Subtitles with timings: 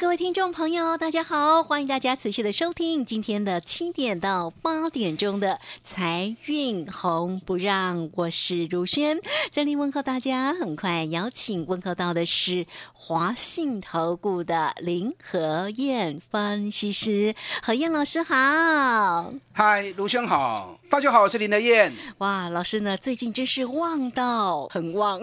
[0.00, 10.54] 各位听众朋友，大家好，欢迎大家持续的收听今天的七点到八点钟的财运红不让，我是如轩，这里问候大家。
[10.54, 19.34] 很快邀请问候到的是华信投顾的林和燕分析师，何燕老师好。
[19.52, 21.92] 嗨，卢轩好，大家好，我是林德燕。
[22.18, 25.20] 哇，老师呢最近真是旺到很旺，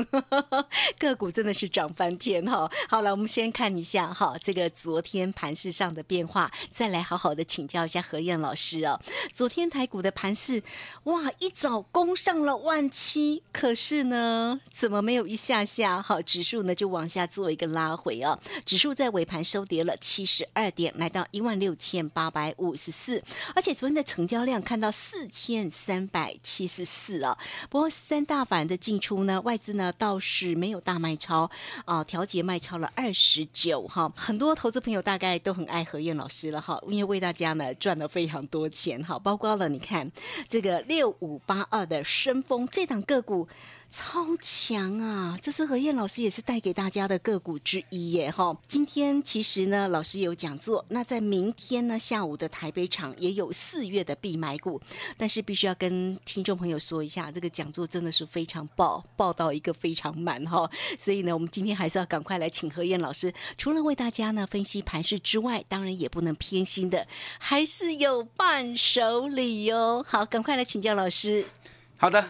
[1.00, 2.70] 个股真的是涨翻天哈。
[2.88, 9.00] 好了，我们先看一下哈，这个昨天盘市上的变化，再来好好的请教一下何燕老师哦。
[9.34, 10.64] 昨天台股的盘势，
[11.04, 18.40] 哇，一早攻上了万七，可是呢，怎么没有一下下哈，指数呢就往下做一个拉回哦。
[18.66, 23.24] 指数在尾盘收跌了七十二点，来到一万六千八百五十四，
[23.56, 27.38] 而且昨天的成交量看到四千三百七十四哦。
[27.70, 31.50] 不过三大板的进出呢，外资呢倒是没有大卖超
[31.86, 34.12] 啊，调节卖超了二十九哈。
[34.16, 40.12] 很多投资朋友大概都很爱何燕老师了哈，因为为大家呢赚了非常多钱哈，包括了你看
[40.50, 43.48] 这个六五八二的深丰这档个股。
[43.90, 45.40] 超强啊！
[45.42, 48.56] 这是何燕老师也是带给大家的个股之一耶哈。
[48.68, 54.80] 今天其实呢，老师有讲座，那在明天呢下午的台北场也有四月的必买股，
[55.18, 60.70] 但是必须要跟听众朋友说一下，这个讲座真的是非常爆，爆到一个非常满哈。
[61.00, 67.08] 所以呢，我们今天还是要赶快来请何燕老师，除了为大家呢分析盘势之外，当然也不能偏心的，
[67.40, 70.06] 还是有伴手礼哦。
[70.08, 71.48] 好，赶快来请教老师
[71.96, 72.30] 好的，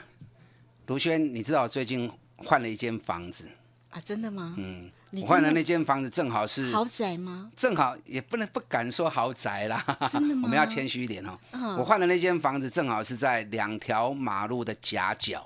[0.87, 3.45] 卢轩，你知道我最近换了一间房子，
[3.89, 4.55] 啊，真的吗？
[4.57, 4.89] 嗯，
[5.21, 7.51] 我换的那间房子正好是豪宅吗？
[7.55, 11.37] 正好也不能不敢说豪宅啦，真的吗我们要谦虚一点哦。
[11.51, 15.39] 嗯我换的那间房子正好是在两条马路的夹角，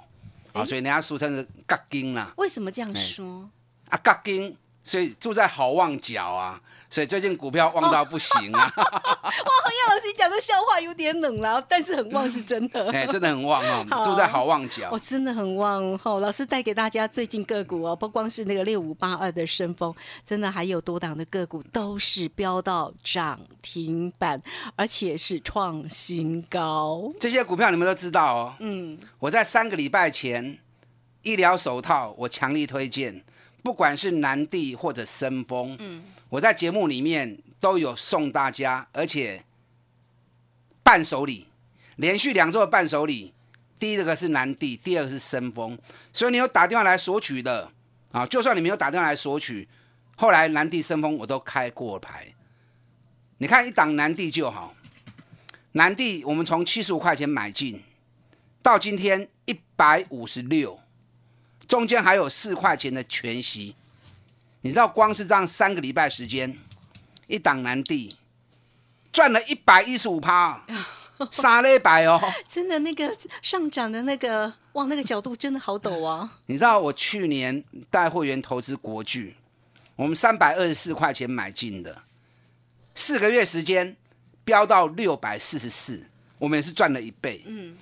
[0.53, 3.49] 啊，诶所以人家俗称是“嘎金”啦，为什么这样说？
[3.89, 12.87] 啊，嘎金，所以住在好望角啊，所以最近股票旺到不行啊， 哇何燕老师你讲的笑话有点冷了，但是很旺是真的。
[12.91, 14.99] 哎，真的很旺 好哦，住在好旺角我。
[14.99, 16.19] 真的很旺哦！
[16.19, 24.41] 老师带给大家最近个股哦，不光是那个六五八二的升风，真的还有多档的个股都是飙到涨停板，
[24.75, 27.11] 而且是创新高。
[27.19, 28.55] 这些股票你们都知道哦。
[28.59, 30.59] 嗯，我在三个礼拜前，
[31.21, 33.23] 医疗手套我强力推荐，
[33.63, 39.43] 不管是南帝或者深峰，嗯，我在节目里面都有送大家，而且
[40.83, 41.47] 伴手礼，
[41.95, 43.33] 连续两周的伴手礼，
[43.79, 45.77] 第一个是南帝，第二个是深峰，
[46.11, 47.71] 所以你有打电话来索取的
[48.11, 49.67] 啊，就算你没有打电话来索取，
[50.15, 52.33] 后来南帝、深峰我都开过牌，
[53.37, 54.73] 你看一档南帝就好，
[55.73, 57.81] 南帝我们从七十五块钱买进。
[58.63, 60.79] 到今天一百五十六，
[61.71, 63.73] 中间还有四块钱的全息。
[64.59, 66.53] 你知道，光是这样三个礼拜时间，
[67.27, 68.13] 一档难地
[69.09, 70.61] 赚了一百一十五趴，
[71.31, 72.21] 三礼拜哦。
[72.45, 76.39] 真的那个上涨的那个哇，那个角度真的好陡啊！
[76.47, 79.37] 你知道我去年带会员投资国巨，
[79.95, 82.01] 我们三百二十四块钱买进的，
[82.93, 83.95] 四个月时间
[84.43, 86.03] 飙到六百四十四，
[86.37, 87.41] 我们也是赚了一倍。
[87.45, 87.77] 嗯，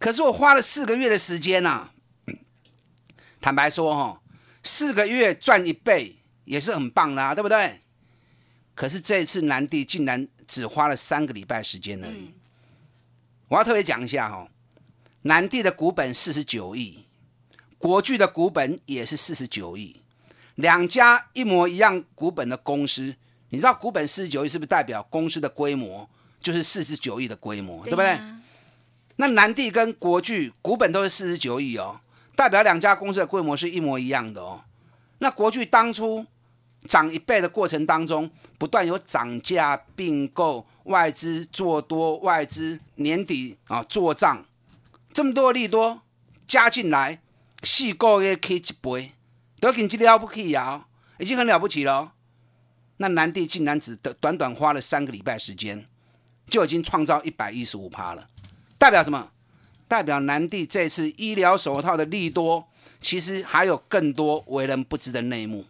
[0.00, 1.88] 可是我花了四个月的时间呐、
[3.44, 4.22] 坦白说哈、
[4.62, 6.16] 四个月赚一倍
[6.46, 7.82] 也是很棒啦啊，对不对？
[8.74, 12.32] 可是这一次南帝竟然只花了三个礼拜时间而已。
[13.48, 14.48] 我要特别讲一下哈、
[15.24, 17.04] 南帝的股本四十九亿，
[17.76, 20.00] 国巨的股本也是四十九亿，
[20.54, 23.14] 两家一模一样股本的公司，
[23.50, 26.08] 你知道股本四十九亿是不是代表公司的规模
[26.40, 28.06] 就是四十九亿的规模，对不对？
[28.06, 28.40] 啊
[29.16, 32.00] 那南帝跟国巨股本都是四十九亿哦，
[32.36, 34.62] 代表两家公司的规模是一模一样的哦。
[35.18, 36.26] 那国巨当初
[36.88, 44.44] 涨一倍的过程当中，不断有涨价、并购、外资做多、外资年底啊做账，
[45.12, 46.02] 这么多利多
[46.44, 47.20] 加进来，
[47.62, 49.12] 四个月开一倍，
[49.60, 50.86] 都已经了不起啊，
[51.18, 52.12] 已经很了不起了。
[52.98, 55.86] 那南地竟然只短短花了三个礼拜时间，
[56.46, 58.26] 就已经创造一百一十五趴了。
[58.78, 59.30] 代表什么？
[59.94, 62.66] 代代表南帝这次医疗手套的利多，
[62.98, 65.66] 其实还有更多为人不知的内幕，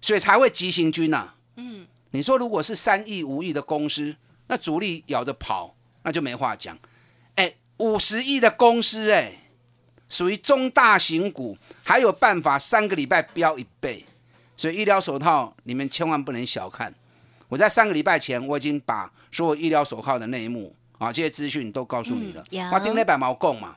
[0.00, 4.16] 所以才会急行军呐、嗯，你说如果是三亿五亿的公司，
[4.48, 6.76] 那主力咬着跑，那就没话讲。
[7.36, 9.44] 哎，五十亿的公司，哎，
[10.08, 14.04] 属于中大型股，还有办法三个礼拜飙一倍，
[14.56, 16.92] 所以医疗手套你们千万不能小看。
[17.48, 22.44] 我在三个礼拜前，我已经把所有医疗手套的内幕啊，这些资讯都告诉你了。
[22.72, 23.76] 我丁那百毛供嘛，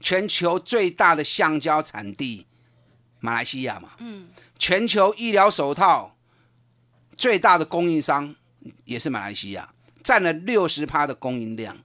[0.00, 2.46] 全球最大的橡胶产地
[3.20, 6.16] 马来西亚嘛，嗯，全球医疗手套
[7.16, 8.34] 最大的供应商
[8.84, 11.78] 也是马来西亚，占了六十趴的供应量。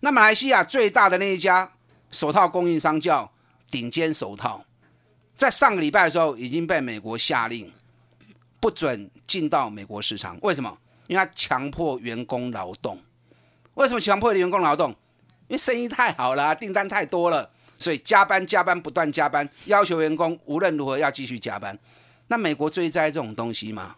[0.00, 1.72] 那马来西亚最大的那一家
[2.10, 3.32] 手套供应商叫
[3.70, 4.64] 顶尖手套，
[5.34, 7.70] 在上个礼拜的时候已经被美国下令
[8.60, 10.38] 不准进到美国市场。
[10.42, 10.78] 为什么？
[11.08, 12.98] 因为他强迫员工劳动。
[13.80, 14.90] 为什么强迫员工劳动？
[15.48, 21.76] 因为生意太好了啊，订单太多了，所以加班加班不断加班，要求员工无论如何要继续加班。
[22.28, 23.96] 那美国追债这种东西吗？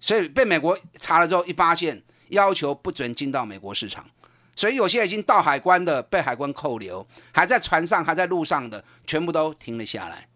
[0.00, 4.06] 所以被美国查了之后，一发现要求不准进到美国市场，
[4.56, 10.26] 所以有些已经到海关的被海关扣留，还在船上、还在路上的，全部都停了下来。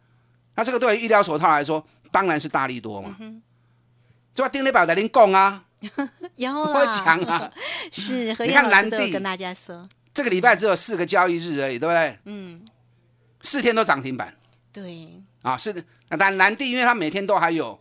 [0.54, 1.82] 那这个对于医疗手套来说，
[2.12, 3.16] 当然是大力多嘛。
[4.34, 5.64] 这个丁力宝的您讲啊，
[6.36, 7.52] 有我会啦讲啊。
[7.92, 12.18] 是何你燕老师看蓝帝跟大家说，这个礼拜只有四个交易日而已，对不对？
[12.24, 12.64] 嗯，
[13.40, 14.34] 四天都涨停板
[14.72, 15.82] 对，啊，是的。
[16.08, 17.78] 那当然南地，因为它每天都还有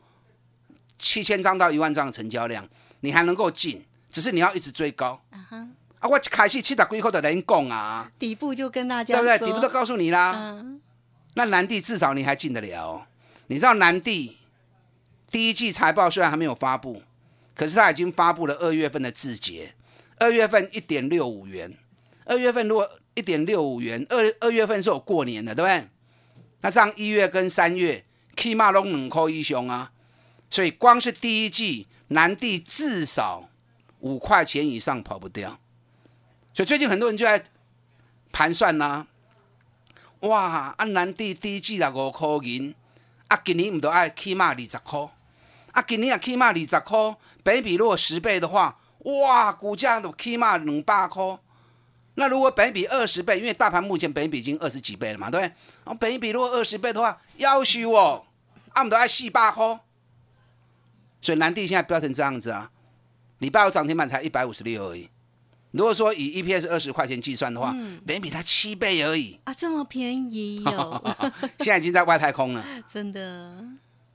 [0.98, 2.68] 七千张到一万张的成交量，
[3.02, 5.22] 你还能够进，只是你要一直追高。
[5.32, 5.58] 啊哈，
[6.00, 9.38] 啊，我一开始七十几块的人讲啊，底部就跟大家对不对？
[9.38, 10.34] 说底部都告诉你啦。
[10.36, 10.82] 嗯，
[11.36, 13.02] 那蓝地至少你还进得了、哦。
[13.48, 14.38] 你知道蓝地
[15.32, 17.02] 第一季财报虽然还没有发布，
[17.58, 19.74] 可是它已经发布了二月份的字节，
[20.20, 21.76] 二月份一点六五元，
[22.26, 25.90] 二月份如果一点六五元，二二月份是有过年的，对不对？
[26.62, 28.06] 那这样一月跟三月
[28.36, 29.92] 起码都两块以上啊，
[30.52, 33.50] 所以光是第一季南地至少
[34.02, 35.60] 五块钱以上跑不掉，
[36.54, 37.44] 所以最近很多人就在
[38.32, 39.08] 盘算呐、
[40.20, 40.76] 哇！
[40.78, 42.76] 啊，南地第一季啦五块银，
[43.28, 45.10] 啊，今年唔都爱起码二十块，
[45.78, 48.76] 啊，今年啊起码二十块，北比如果十倍的话，
[49.22, 51.38] 哇，股价都起码两百块。
[52.16, 55.54] 那如果北比二十倍，因为大盘目前北比已经二十几倍了嘛，对不对？
[55.86, 58.26] 然后北比如果二十倍的话，要求哦，
[58.70, 59.80] 啊，唔都爱四百块。
[61.22, 62.72] 所以南地现在飙成这样子啊，
[63.38, 65.08] 礼拜五涨停板才一百五十六而已。
[65.72, 69.40] 如果说以 EPS 二十块钱计算的话，北比它七倍而已。
[69.44, 71.04] 啊，这么便宜哟，
[71.60, 72.66] 现在已经在外太空了。
[72.92, 73.64] 真的，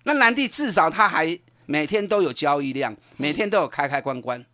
[0.03, 4.44] 那南地至少它还每天都有交易量，每天都有开开关关。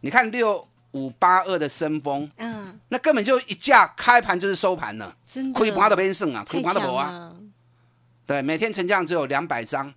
[0.00, 5.16] 你看六五八二的升风，嗯，那根本就一架开盘就是收盘了，
[5.54, 7.32] 亏盘都没剩啊，太亏盘都强没啊。
[8.26, 9.92] 对，每天成交量只有两百张，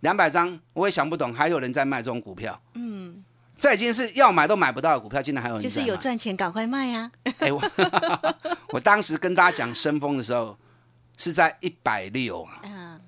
[0.00, 2.60] 两百张我也想不懂，还有人在卖这种股票。
[2.74, 3.24] 嗯，
[3.58, 5.62] 这已经是要买都买不到的股票，竟然还有人。
[5.62, 7.10] 就是有赚钱，赶快卖啊！
[7.38, 7.62] 哎、我
[8.70, 10.56] 我当时跟大家讲升风的时候
[11.16, 13.00] 是在一百六啊，嗯，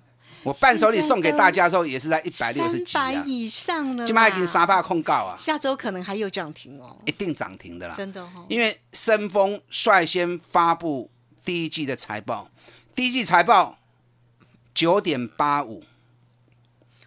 [0.43, 7.95] 我伴手礼送给大家的时候也是在一百六十几啊，以上今麦已经三百控告啊，下周可能还有涨停哦，一定涨停的啦。
[7.97, 11.11] 真的哦，因为深丰率先发布
[11.45, 12.51] 第一季的财报，
[12.95, 13.79] 第一季财报
[14.73, 15.83] 九点八五，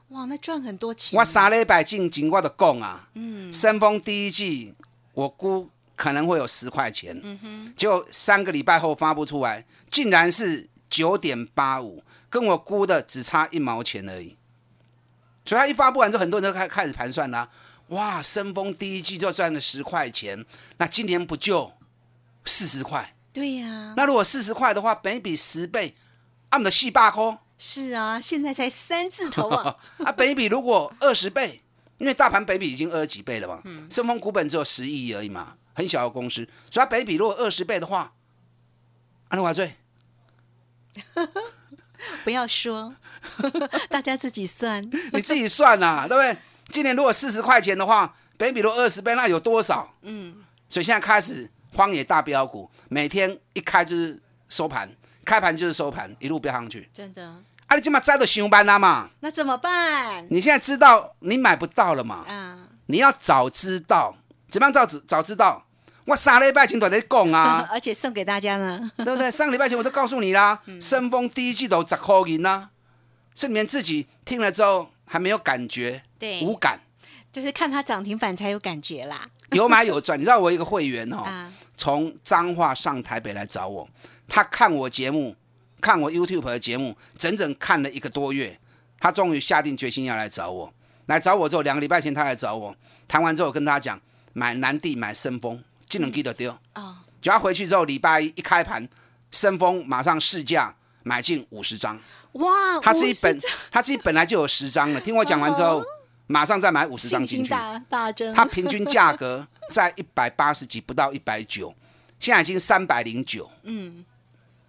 [0.10, 3.52] 哇，那赚很多钱，我三礼拜进前我就讲啊，嗯。
[3.54, 4.74] 深丰第一季
[5.14, 14.38] 我估可能会有十块钱，嗯哼，结果三个礼拜后发布出来，竟然是九点八五，跟我估的只差一毛钱而已。
[15.46, 17.50] 所以他一发布完之后，很多人都开开始盘算啦、
[17.88, 20.46] 哇，升风第一季就赚了十块钱，
[20.78, 21.74] 那今年不就
[22.46, 23.16] 四十块？
[23.34, 25.96] 对呀，那如果四十块的话，本比十倍，
[26.50, 27.38] 按的四百块。
[27.58, 31.62] 是啊，现在才三字头啊， 啊，本比如果二十倍，
[31.98, 33.88] 因为大盘本比已经二十几倍了嘛，嗯。
[33.92, 38.14] 深丰股本只有十亿而已嘛，很小的公司，所以它本比如果二十倍的话，
[39.28, 39.76] 安利华最。
[42.24, 42.94] 不要说，
[43.90, 46.38] 大家自己算， 你自己算呐、对不对？
[46.70, 49.94] 今年如果四十块钱的话，北比如二十倍，那有多少？
[50.04, 50.36] 嗯，
[50.70, 54.90] 所以现在开始荒野大标股，每天一开就是收盘，
[55.26, 56.90] 开盘就是收盘，一路飙上去。
[56.94, 57.24] 真的，
[57.68, 59.10] 啊，你今嘛栽到熊班啦嘛？
[59.20, 60.26] 那怎么办？
[60.30, 62.24] 你现在知道你买不到了嘛？
[62.30, 64.16] 嗯，你要早知道，
[64.50, 65.66] 怎么样早知早知道？
[66.06, 69.30] 我三礼拜前都在讲啊， 而且送给大家呢， 对不对？
[69.30, 72.70] 上个礼拜前我都告诉你啦，升风第一季都十块银啦，
[73.36, 76.82] 是你们自己听了之后还没有感觉，对无感。
[77.32, 79.22] 就是看它涨停板才有感觉啦。
[79.52, 80.20] 有买有赚。
[80.20, 83.88] 你知道我一个会员哦，啊，从彰化上台北来找我，
[84.28, 85.36] 他看我节目，
[85.80, 88.60] 看我 YouTube 的节目，整整看了一个多月，
[89.00, 90.74] 他终于下定决心要来找我。
[91.06, 92.76] 来找我之后，两个礼拜前他来找我，
[93.08, 94.00] 谈完之后我跟他讲，
[94.34, 96.50] 买南地买深丰，技能记得丢。
[96.76, 98.88] 哦，只要回去之后，礼拜一一开盘，
[99.30, 102.00] 深丰马上试价买进五十张，
[102.34, 103.38] 哇，他自己本
[103.70, 105.84] 他自己本来就有十张了， 听我讲完之后，
[106.28, 107.50] 马上再买五十张进去。
[107.50, 111.76] 信心大大增，它平均价格 在一百八十几，不到一百九，
[112.18, 113.52] 现在已经三百零九。
[113.64, 114.06] 嗯，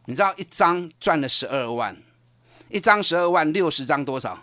[0.06, 1.96] 你知道一张赚了十二万，
[2.68, 4.42] 一张十二万，六十张多少？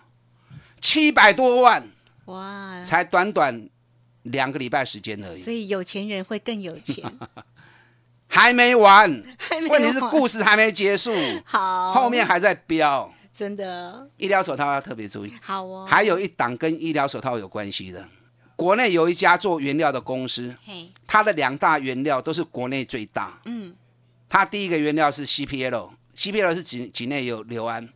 [0.79, 1.85] 七百多万，
[2.25, 3.69] 哇，才短短
[4.31, 7.03] 两个礼拜时间而已，所以有钱人会更有钱，
[8.27, 9.23] 还没完。
[9.37, 11.13] 还没问题是故事还没结束，
[11.45, 13.11] 好，后面还在飙。
[13.33, 14.09] 真的。
[14.17, 18.05] 医疗手套要特别注意，好哦，还有一档跟医疗手套有关系的，
[18.55, 20.53] 国内有一家做原料的公司，
[21.07, 23.39] 它的两大原料都是国内最大。
[23.45, 23.73] 嗯，
[24.27, 27.87] 它第一个原料是 CPL，CPL 是几几内有硫胺，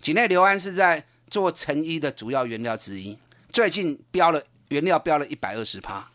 [0.00, 3.16] 几内硫胺是在做成衣的主要原料之一，
[3.50, 6.10] 最近标了原料标了一百二十趴。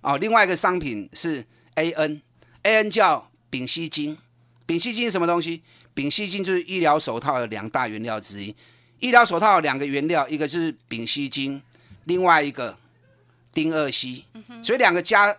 [0.00, 1.44] 哦，另外一个商品是
[1.74, 4.16] AN，AN 叫丙烯腈，
[4.64, 5.62] 丙烯腈是什么东西？
[5.92, 8.54] 丙烯腈就是医疗手套的两大原料之一。
[9.00, 11.60] 医疗手套有两个原料，一个是丙烯腈，
[12.04, 12.76] 另外一个
[13.52, 14.24] 丁二烯，
[14.62, 15.36] 所以两个加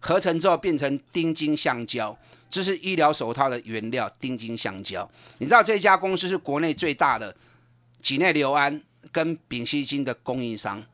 [0.00, 2.16] 合成之后变成丁腈橡胶，
[2.50, 5.10] 这是医疗手套的原料丁腈橡胶。
[5.38, 7.34] 你知道这家公司是国内最大的
[8.02, 8.82] 几内硫胺
[9.12, 10.84] 跟丙烯腈的供应商，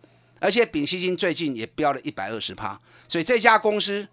[0.41, 4.09] 而且丙烯腈最近也飙了一百二十趴，所以这家公司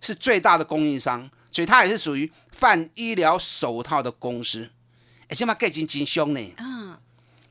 [0.00, 4.70] 是最大的供应商，所以它也是属于泛医疗手套的公司。
[5.28, 6.54] 哎，这嘛价钱真凶呢！
[6.58, 6.98] 嗯，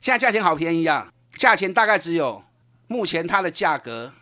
[0.01, 2.43] 现在价钱好便宜啊，价钱大概只有
[2.87, 4.13] 目前它的价格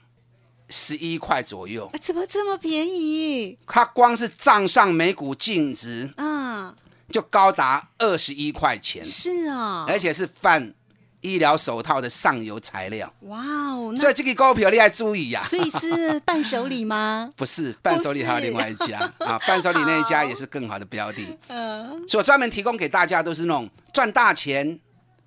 [0.69, 1.89] 十一块左右。
[1.93, 3.57] 啊怎么这么便宜？
[3.65, 6.73] 它光是账上每股净值嗯，
[7.09, 10.73] 就高达二十一块钱，是啊，而且是泛
[11.21, 17.29] 医疗手套的上游材料，哇哦，所以这个股票你要注意呀、所以是伴手礼吗？
[17.37, 18.99] 不是伴手礼，还有另外一家。
[19.19, 24.79] 啊，伴手礼那一家也是更好的标的，嗯，所以我专门提供给大家都是那种赚大钱，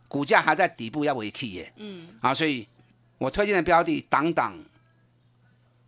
[0.09, 2.69] 股价还在底部要维 key 耶，嗯，啊，所以
[3.19, 4.59] 我推荐的标的挡挡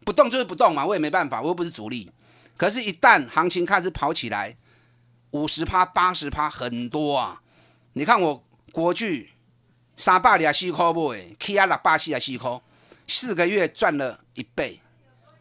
[0.05, 2.11] 不动就是不动嘛，我也没办法，我又不是主力。
[2.57, 4.57] 可是，一旦行情开始跑起来，
[5.33, 7.43] 五十趴、八十趴，很多啊！
[7.93, 9.31] 你看我国巨
[9.97, 12.61] 三百两四块买，起啊六百四啊四块，
[13.07, 14.79] 四个月赚了一倍。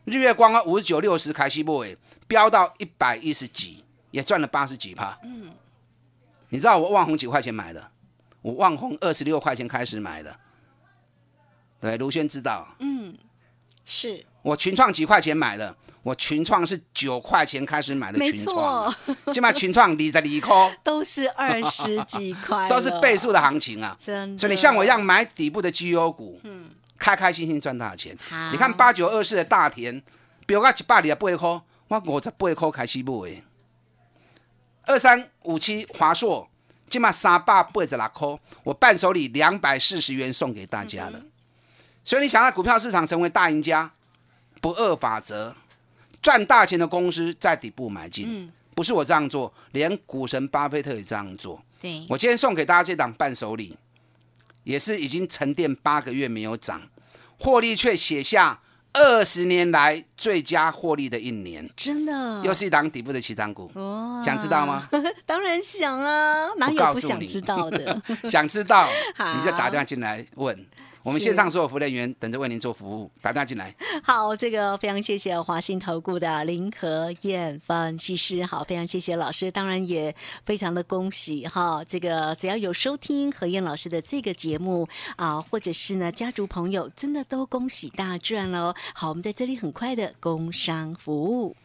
[0.05, 1.97] 日月光啊五十九、六十开始买，
[2.27, 5.17] 飙到一百一十几，也赚了八十几趴。
[5.24, 5.51] 嗯，
[6.50, 7.91] 你知道我万红几块钱买的？
[8.41, 10.39] 我万红二十六块钱开始买的。
[11.81, 12.67] 对，卢轩知道。
[12.79, 13.17] 嗯，
[13.83, 15.75] 是我群创几块钱买的？
[16.05, 18.95] 我群创是九块钱开始买的群创
[19.33, 23.95] 起码群创二十二块，都是二十几块， 都是倍数的，行情啊。
[23.97, 24.38] 真的。
[24.38, 26.69] 所以你像我一样买底部的绩优股，嗯，
[27.00, 28.51] 开开心心赚大钱好。
[28.51, 30.00] 你看八九二四的大田，
[30.45, 33.43] 比我一百二十八块，我五十八块开始买的。
[34.83, 36.47] 二三五七华硕，
[36.88, 41.19] 起码三百八十六块，我伴手礼两百四十元送给大家的。
[42.03, 43.91] 所以你想在股票市场成为大赢家，
[44.62, 45.55] 不二法则，
[46.25, 51.63] 赚大钱的公司在底部买进，嗯不是我这样做，连股神巴菲特也这样做。
[51.79, 53.77] 对，我今天送给大家这档伴手礼，
[54.63, 56.82] 也是已经沉淀八个月没有涨，
[57.38, 58.60] 获利却写下
[58.94, 63.70] 二十年来最佳获利的一年，真的又是一档底部的起涨股。
[63.75, 64.89] 哦想知道吗？
[65.27, 68.01] 当然想啊，哪有不想知道的？
[68.27, 68.89] 想知道
[69.38, 70.65] 你就打电话进来问。
[71.05, 73.74] 我们是线上所有服务人员等着为您做服务，打电话进来。
[74.03, 80.15] 好，这个非常谢谢华信投顾的林和燕分析师，好，非常谢谢老师，当然也
[80.47, 88.74] 非常的恭喜哈，这个只要有收听何燕老师的这个节目啊，或者是呢家族朋友，真的都恭喜大赚喽。
[88.95, 91.55] 好，我们在这里很快的工商服务。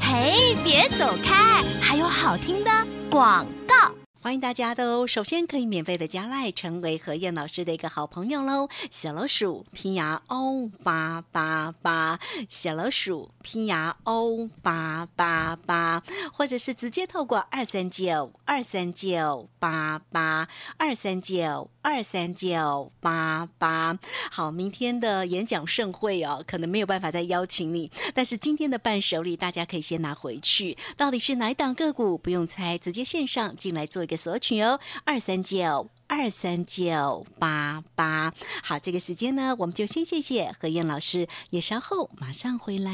[0.00, 2.70] 嘿，别走开，还有好听的
[3.08, 3.99] 广告。
[4.22, 8.68] 欢迎大家都首先可以免费的加赖，成为何燕老师的一个好朋友喽。
[8.90, 16.02] 小老鼠拼牙 O 八八八，小老鼠拼牙 O 八八八，
[16.34, 20.46] 或者是直接透过二三九二三九八八
[20.76, 23.98] 二三九二三九八八。
[24.30, 30.76] 好，明天的演讲盛会哦，可能没有办法再邀请你，但是今天的伴手礼大家可以先拿回去。
[30.98, 32.18] 到底是哪一档个股？
[32.18, 34.16] 不用猜，直接线上进来做个。
[34.16, 35.88] 索取哦，二三九。
[36.12, 38.32] 二三九八八，
[38.64, 42.90] 好，这个时间呢，我们就先谢谢何燕老师，也稍后马上回来。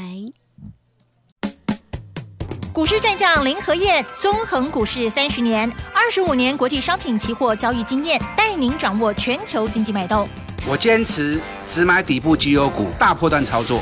[2.71, 10.29] 股市战将林和燕，纵横股市三十年，二十五年国际商品期货交易经验，带您掌握全球经济脉动。
[10.67, 13.81] 我坚持只买底部绩优股，大波段操作。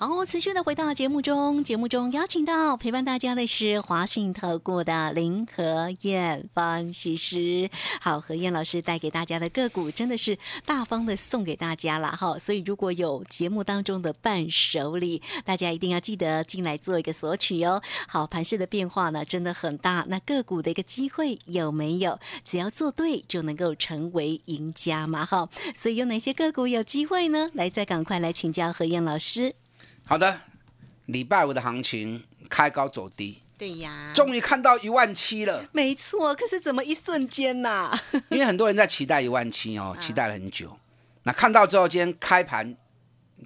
[0.00, 7.68] 好，持续的回到节目中，节目中邀请到陪伴大家的是华信投顾的林和燕分析师。
[8.00, 17.82] 好，何燕老师带给大家的个股真的是大方的送给大家了哈，所以如果有节目当中的伴手礼，大家一定要记得进来做一个索取哦。
[18.06, 22.20] 好，盘势的变化呢真的很大，那个股的一个机会有没有？
[22.44, 25.48] 只要做对就能够成为赢家嘛哈。
[25.74, 27.50] 所以有哪些个股有机会呢？
[27.54, 29.56] 来，再赶快来请教何燕老师。
[30.08, 30.40] 好的，
[31.04, 35.68] 礼拜五的行情开高走低，对呀，终于看到一万七了。
[35.72, 37.92] 没错，可是怎么一瞬间呐？
[38.30, 40.74] 因为很多人在期待一万七哦，期待了很久。
[41.24, 42.74] 那看到之后，今天开盘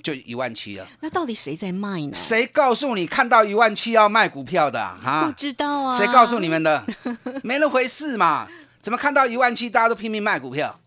[0.04, 0.86] 就一万七了。
[1.00, 2.12] 那到底谁在卖呢？
[2.14, 5.26] 谁告诉你看到一万七要卖股票的啊？
[5.26, 5.98] 不知道啊。
[5.98, 6.86] 谁告诉你们的？
[7.42, 8.46] 没那回事嘛？
[8.80, 10.78] 怎么看到一万七，大家都拼命卖股票？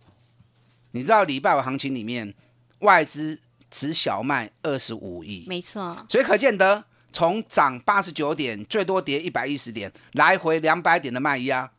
[0.91, 2.33] 你知道礼拜五行情里面
[2.79, 3.37] 外资？
[3.75, 11.69] 只小卖二十五亿，没错，所以可见得从涨八十九点，最多跌一百一十点，来回两百点的卖压，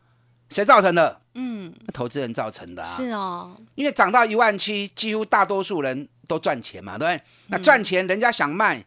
[0.47, 1.19] 谁造成的？
[1.33, 2.95] 嗯，投资人造成的啊。
[2.95, 7.23] 是哦，因为涨到一万七，几乎大多数人都赚钱嘛，对不对？
[7.47, 8.85] 那赚钱，人家想卖，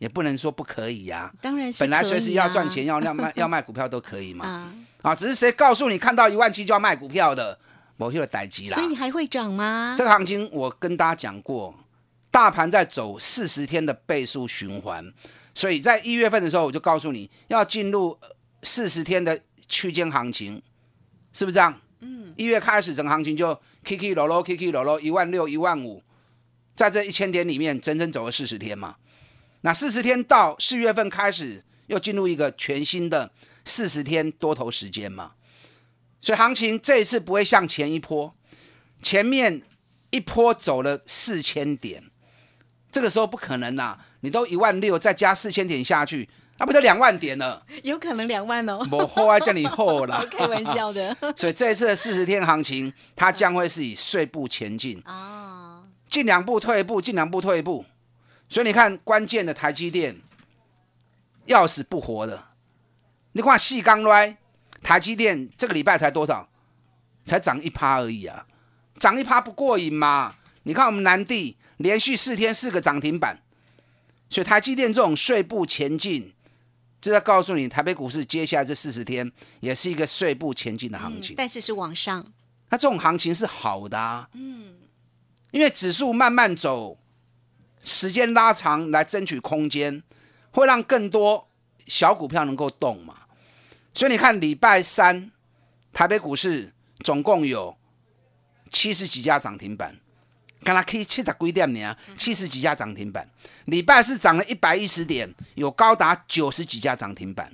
[0.00, 1.32] 也不能说不可以呀。
[1.40, 4.74] 当然是，本来随时要赚钱，要要卖 要卖股票都可以嘛。
[5.02, 7.56] 啊，只是谁告诉你看到一万七就要卖股票的，
[7.96, 8.74] 某些的逮急啦。
[8.74, 9.94] 所以还会涨吗？
[9.96, 11.72] 这个行情我跟大家讲过。
[12.38, 15.12] 大盘在走四十天的倍数循环，
[15.52, 18.16] 所以在一月份的时候，我就告诉你要进入
[18.62, 20.62] 四十天的区间行情，
[21.32, 21.80] 是不是这样？
[21.98, 26.00] 嗯，一月开始整个行情就 K K 落落 K K 落落一万六一万五，
[26.76, 28.94] 在这一千点里面整整走了四十天嘛。
[29.62, 33.32] 那四十天到四月份开始又进入一个全新的
[33.64, 35.32] 四十天多头时间嘛，
[36.20, 38.32] 所以行情这一次不会像前一波，
[39.02, 39.60] 前面
[40.10, 42.07] 一波走了四千点。
[42.90, 43.98] 这个时候不可能呐！
[44.20, 47.64] 你都一万六，再加四千点下去，那不就两万点了？
[47.82, 48.84] 有可能两万哦！
[48.90, 51.14] 我后来叫你后了， 开玩笑的。
[51.36, 57.84] 所以这一次的四十天行情，它将会是以碎步前进啊，进两步退一步，进两步退一步。
[58.48, 60.20] 所以你看，关键的台积电
[61.44, 62.44] 要死不活的。
[63.32, 64.38] 你看细钢来，
[64.82, 66.48] 台积电这个礼拜才多少？
[67.26, 68.46] 才涨一趴而已啊！
[68.98, 70.34] 涨一趴不过瘾嘛？
[70.62, 71.58] 你看我们南地。
[71.78, 73.42] 连续四天四个涨停板，
[74.28, 76.32] 所以台积电这种碎步前进，
[77.00, 81.34] 就在告诉你，台北股市接下来这四十天也是一个碎步前进的行情。
[81.36, 82.24] 但是是往上，
[82.68, 84.28] 那这种行情是好的啊。
[84.34, 84.74] 嗯，
[85.50, 86.98] 因为指数慢慢走，
[87.82, 90.02] 时间拉长来争取空间，
[90.50, 91.48] 会让更多
[91.86, 93.16] 小股票能够动嘛。
[93.94, 95.30] 所以你看，礼拜三
[95.92, 96.72] 台北股市
[97.04, 97.76] 总共有
[98.68, 99.98] 七十几家涨停板。
[100.64, 103.28] 刚才可以七十几点呢，七十几家涨停板。
[103.66, 107.52] 礼拜四涨了一百一十点，有高达九十几家涨停板。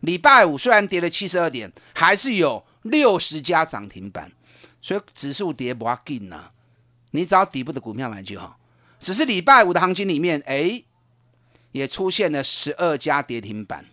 [0.00, 4.32] 礼拜五虽然跌了七十二点，还是有六十家涨停板。
[4.82, 6.50] 所以指数跌不要紧呐，
[7.10, 8.58] 你找底部的股票买就好。
[8.98, 10.82] 只是礼拜五的行情里面，哎，
[11.72, 13.84] 也出现了十二家跌停板，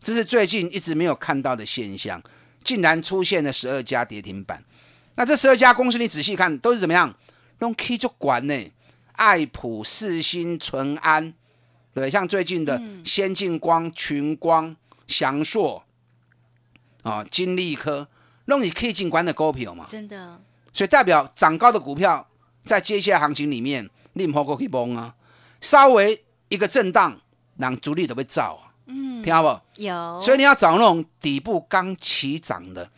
[0.00, 2.22] 这是最近一直没有看到的现象，
[2.62, 4.64] 竟然出现了十二家跌停板。
[5.16, 7.14] 那这十二家公司，你仔细看都是怎么样？
[7.60, 8.72] 用 K 就管呢，
[9.12, 11.32] 爱普、四星、淳安，
[11.94, 15.84] 对像最近的先进光、群光、翔硕
[17.02, 18.08] 啊、金利科，
[18.46, 20.40] 弄你 K 进管的股票嘛，真的，
[20.72, 22.28] 所以代表涨高的股票，
[22.64, 25.14] 在接下来行情里面，你唔好过去崩啊，
[25.60, 27.20] 稍微一个震荡，
[27.56, 29.82] 让主力都会造啊，嗯，听到不？
[29.82, 32.90] 有，所以你要找那种底部刚起涨的，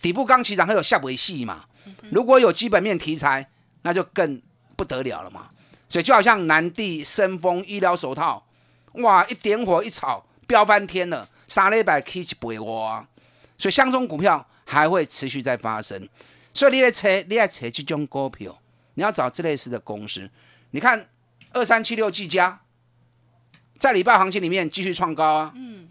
[0.00, 1.66] 底部刚起涨还有下尾戏嘛，
[2.10, 3.48] 如果有基本面题材。
[3.82, 4.40] 那就更
[4.76, 5.50] 不得了了嘛，
[5.88, 8.46] 所以就好像南地生风医疗手套，
[8.94, 13.06] 哇，一点火一炒飙翻天了，三了一百 K 一倍哇，
[13.58, 16.08] 所以相中股票还会持续在发生，
[16.54, 18.58] 所以你来扯，你来扯这种股票，
[18.94, 20.30] 你要找这类似的公司，
[20.70, 21.08] 你看
[21.52, 22.60] 二三七六技嘉，
[23.78, 25.88] 在礼拜行情里面继续创高啊，嗯，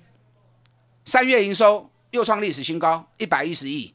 [1.06, 3.94] 三月营收又创历史新高，一百一十亿。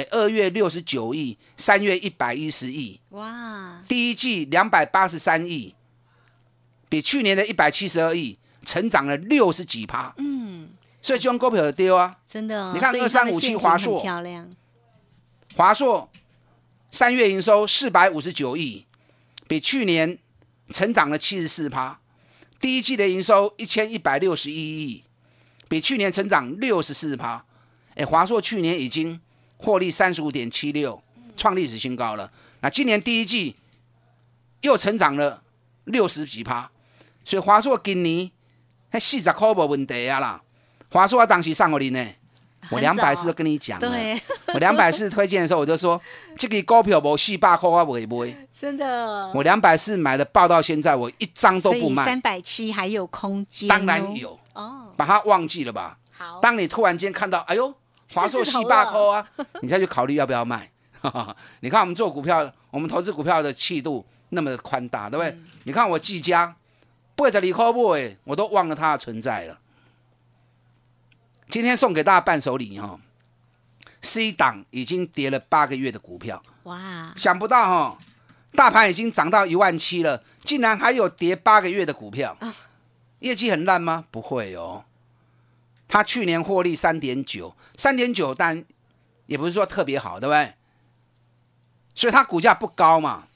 [0.00, 5.74] 哎，二月六十九亿，三月一百一十亿，哇，第一季两百八十三亿，
[6.88, 10.14] 比去年的一百七十二亿成长了六十几趴。
[10.16, 10.70] 嗯，
[11.02, 14.50] 所以就用股票的丢啊，真的，你看所以它的2357线型很华硕漂亮，
[15.54, 16.10] 华硕
[16.90, 18.86] 三月营收四百五十九亿，
[19.46, 20.16] 比去年
[20.70, 22.00] 成长了七十四趴。
[22.58, 25.04] 第一季的营收一千一百六十一亿，
[25.68, 27.44] 比去年成长六十四趴。
[27.96, 29.20] 哎，华硕去年已经
[29.60, 31.02] 获利三十五点七六，
[31.36, 32.30] 创历史新高了。
[32.60, 33.56] 那今年第一季
[34.62, 35.42] 又成长了
[35.84, 36.70] 六十几趴，
[37.24, 38.30] 所以华硕今年
[38.88, 40.42] 还四十块无问题啊啦。
[40.90, 42.04] 华硕我当时上过你呢，
[42.70, 43.88] 我很两百早四都跟你讲了。
[44.54, 46.00] 我两百四推荐的时候，我就说
[46.36, 48.48] 这个股票无四百块我不会买。
[48.52, 52.04] 真的，我两百四买的报到现在，我一张都不卖。
[52.04, 55.96] 三百七还有空间、当然有，哦，把它忘记了吧。
[56.10, 57.72] 好，当你突然间看到，哎呦，
[58.12, 59.26] 华硕四四字头了百块啊，
[59.62, 60.70] 你再去考虑要不要卖。
[61.60, 65.38] 你看我们做股票，我们投资股票的气度那么的宽大，对不对？
[65.64, 66.54] 你看我技嘉
[67.16, 69.58] 八十二块买，我都忘了它的存在了。
[71.48, 73.00] 今天送给大家伴手礼哈
[74.02, 77.98] ，C 档已经跌了八个月的股票，哇，想不到哈、
[78.52, 82.36] 大盘已经涨到一万七了，竟然还有跌八个月的股票，
[83.20, 84.04] 业绩很烂吗？
[84.10, 84.84] 不会哦，
[85.90, 88.64] 它去年获利三点九，三点九，但
[89.26, 90.54] 也不是说特别好，对不对？
[91.94, 93.26] 所以它股价不高嘛，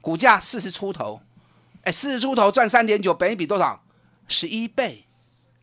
[0.00, 1.22] 股价四十出头，
[1.84, 3.80] 哎，四十出头赚三点九，本益比多少？
[4.26, 5.04] 十一倍，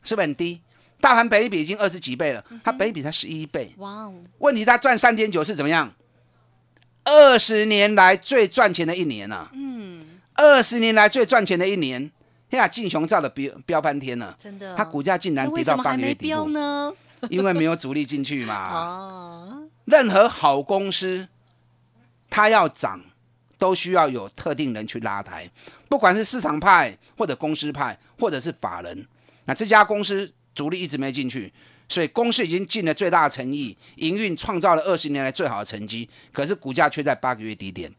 [0.01, 0.61] 是不是很低？
[1.01, 5.93] 大盘本益比已经二十几倍了，它本益比才十一倍，哇哦，问题它赚三点九是怎么样？
[7.03, 9.49] 二十年来最赚钱的一年啊！
[9.53, 12.11] 嗯，二十年来最赚钱的一年，
[12.57, 16.93] 呀，进雄照的飙飙翻天了，真的，它股价竟然跌到八个月底部，标呢？
[17.29, 18.71] 因为没有主力进去嘛。
[18.73, 21.27] 哦，任何好公司，
[22.29, 23.01] 它要涨，
[23.57, 25.49] 都需要有特定人去拉抬，
[25.89, 29.05] 不管是市场派或者公司派，或者是法人。
[29.45, 31.51] 那这家公司主力一直没进去，
[31.89, 37.93] 所以公司已经尽了最大的诚意，营运创造了二十年来最好的成绩，可是股价却在八个月低点。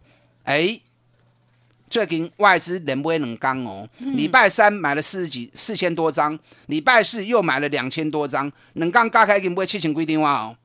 [0.45, 0.81] 哎，
[1.91, 10.57] 最近外资连不能刚哦，礼拜三买了四十几四千多张，礼拜四又买了两千多张，能刚加起来已经买七千规定哇哦。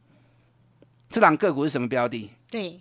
[1.09, 2.29] 这档个股是什么标的？
[2.51, 2.79] 对，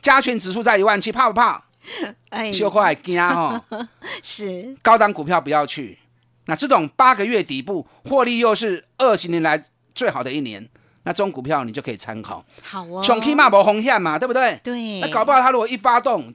[0.00, 1.64] 加权指数在一万七，怕不怕？
[2.30, 3.62] 哎，就快惊哦！
[4.22, 5.98] 是，高档股票不要去。
[6.46, 9.62] 那这种八个月底部获利又是二十年来
[9.94, 10.68] 最好的一年，
[11.02, 12.44] 那这种股票你就可以参考。
[12.62, 14.60] 好哦，穷 K 嘛无红线嘛，对不对？
[14.62, 16.32] 对，那搞不好它如果一发动，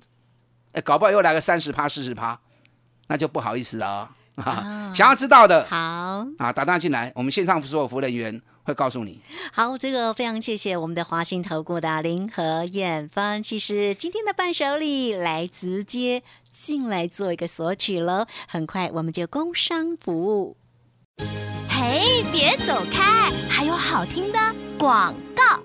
[0.80, 2.39] 哎，搞不好又来个三十趴、四十趴，
[3.08, 4.12] 那就不好意思了啊。
[4.38, 5.78] 啊想要知道的好。
[6.38, 9.22] 啊，打电话进来，我们线上所有服务人员会告诉你。
[9.52, 18.26] 好，这个非常谢谢我们的华信投顾的林和燕分析师，今天的伴手礼来直接进来做一个索取喽。
[18.48, 20.56] 很快我们就工商服务。
[21.68, 24.39] 嘿，别走开，还有好听的
[24.78, 25.60] 广告。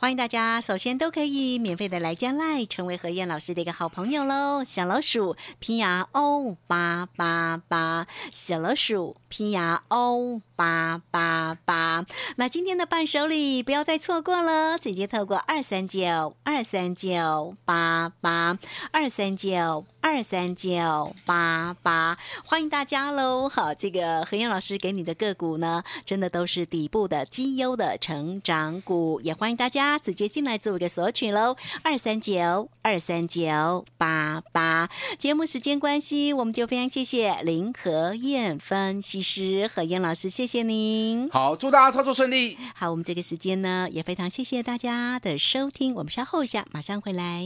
[0.00, 4.64] 欢迎大家，首先都可以免费的来加赖，成为何燕老师的一个好朋友喽。
[4.64, 12.04] 小老鼠拼牙 O 八八八，小老鼠拼牙 O 八八八。
[12.36, 18.58] 那今天的伴手礼不要再错过了，直接透过二三九二三九八八
[18.92, 23.48] 二三九二三九八八，欢迎大家喽！
[23.48, 34.88] 好，这个何燕老师给你的个股呢，真的都是底部的绩优的成长股，也欢迎大家直接进来做一个索取喽，二三九二三九八八。
[35.18, 41.28] 节目时间关系，我们就非常谢谢林和燕分析师何燕老师，谢谢您。
[41.30, 42.56] 好，祝大家操作顺利。
[42.74, 47.44] 好，我们这个时间呢，也非常谢谢大家的收听，我们稍后一下马上回来。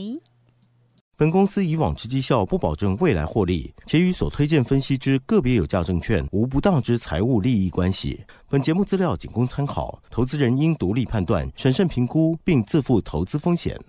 [1.17, 8.21] 本公司以往之绩效不保证未来获利，且与所推荐分析之个别有价证券无不当之财务利益关系。
[8.49, 13.79] 本节目资料仅供参考，投资人应独立判断、审慎评估，并自负投资风险。